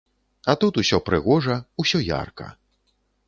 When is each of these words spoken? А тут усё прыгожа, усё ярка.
А 0.51 0.55
тут 0.63 0.79
усё 0.81 0.99
прыгожа, 1.09 1.59
усё 1.83 2.03
ярка. 2.05 2.47